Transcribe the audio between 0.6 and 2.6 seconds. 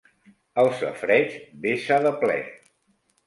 El safareig vessa de ple.